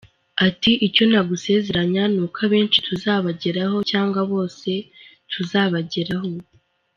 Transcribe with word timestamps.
Ati 0.47 0.71
“Icyo 0.87 1.03
nagusezeranya 1.11 2.03
ni 2.13 2.19
uko 2.25 2.37
abenshi 2.45 2.77
tuzabageraho 2.87 3.77
cyangwa 3.91 4.21
bose 4.31 4.69
tuzabageraho. 5.31 6.29